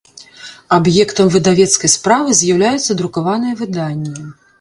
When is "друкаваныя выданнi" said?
3.03-4.11